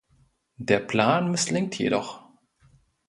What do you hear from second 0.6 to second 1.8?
Plan misslingt